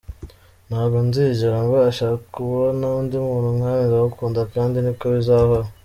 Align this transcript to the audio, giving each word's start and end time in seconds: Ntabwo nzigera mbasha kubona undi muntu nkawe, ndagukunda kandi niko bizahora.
Ntabwo 0.67 0.97
nzigera 1.07 1.57
mbasha 1.67 2.05
kubona 2.33 2.83
undi 2.99 3.15
muntu 3.25 3.49
nkawe, 3.57 3.81
ndagukunda 3.85 4.41
kandi 4.53 4.77
niko 4.79 5.05
bizahora. 5.15 5.65